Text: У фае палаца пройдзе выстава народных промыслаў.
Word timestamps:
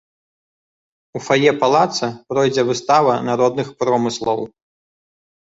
У 1.19 1.19
фае 1.27 1.51
палаца 1.63 2.09
пройдзе 2.31 2.63
выстава 2.71 3.13
народных 3.29 3.67
промыслаў. 3.83 4.39